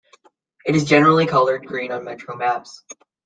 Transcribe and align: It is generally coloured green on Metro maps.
It 0.65 0.75
is 0.75 0.85
generally 0.85 1.27
coloured 1.27 1.67
green 1.67 1.91
on 1.91 2.03
Metro 2.05 2.35
maps. 2.35 2.83